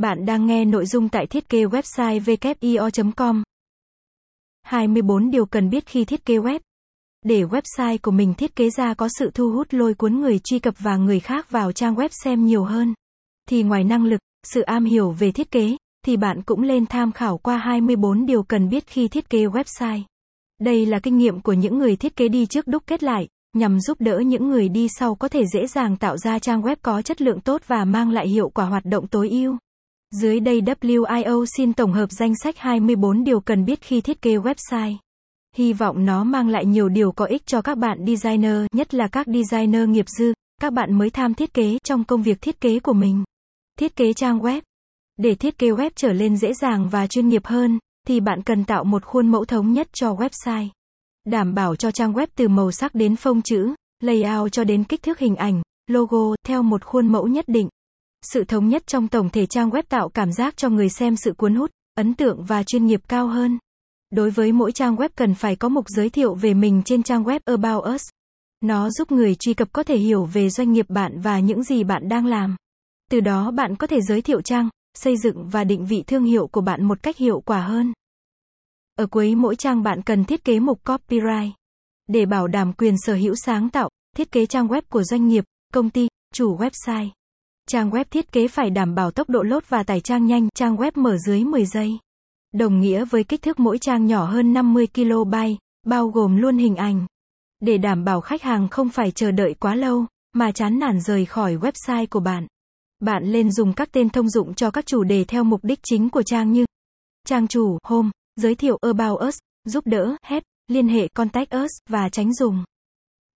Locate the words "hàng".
98.42-98.68